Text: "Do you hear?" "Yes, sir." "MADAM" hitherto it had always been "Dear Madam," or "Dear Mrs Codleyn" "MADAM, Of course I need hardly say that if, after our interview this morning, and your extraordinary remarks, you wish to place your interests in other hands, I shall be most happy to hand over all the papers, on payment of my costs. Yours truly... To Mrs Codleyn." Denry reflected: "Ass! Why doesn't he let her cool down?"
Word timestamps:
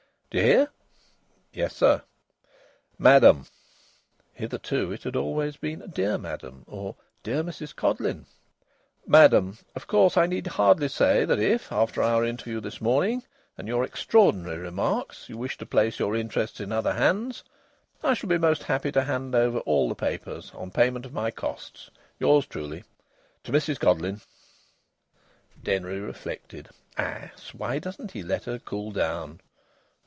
"Do 0.33 0.37
you 0.37 0.43
hear?" 0.45 0.69
"Yes, 1.51 1.75
sir." 1.75 2.03
"MADAM" 2.97 3.47
hitherto 4.33 4.93
it 4.93 5.03
had 5.03 5.17
always 5.17 5.57
been 5.57 5.79
"Dear 5.93 6.17
Madam," 6.17 6.63
or 6.69 6.95
"Dear 7.21 7.43
Mrs 7.43 7.75
Codleyn" 7.75 8.25
"MADAM, 9.05 9.57
Of 9.75 9.87
course 9.87 10.15
I 10.15 10.27
need 10.27 10.47
hardly 10.47 10.87
say 10.87 11.25
that 11.25 11.37
if, 11.39 11.69
after 11.69 12.01
our 12.01 12.23
interview 12.23 12.61
this 12.61 12.79
morning, 12.79 13.23
and 13.57 13.67
your 13.67 13.83
extraordinary 13.83 14.57
remarks, 14.59 15.27
you 15.27 15.37
wish 15.37 15.57
to 15.57 15.65
place 15.65 15.99
your 15.99 16.15
interests 16.15 16.61
in 16.61 16.71
other 16.71 16.93
hands, 16.93 17.43
I 18.01 18.13
shall 18.13 18.29
be 18.29 18.37
most 18.37 18.63
happy 18.63 18.93
to 18.93 19.03
hand 19.03 19.35
over 19.35 19.59
all 19.59 19.89
the 19.89 19.95
papers, 19.95 20.49
on 20.55 20.71
payment 20.71 21.05
of 21.05 21.11
my 21.11 21.29
costs. 21.29 21.91
Yours 22.19 22.45
truly... 22.45 22.85
To 23.43 23.51
Mrs 23.51 23.81
Codleyn." 23.81 24.21
Denry 25.61 25.99
reflected: 25.99 26.69
"Ass! 26.95 27.53
Why 27.53 27.79
doesn't 27.79 28.11
he 28.11 28.23
let 28.23 28.45
her 28.45 28.59
cool 28.59 28.91
down?" 28.91 29.41